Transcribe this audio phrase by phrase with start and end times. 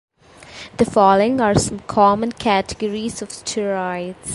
[0.77, 4.29] The following are some common categories of steroids.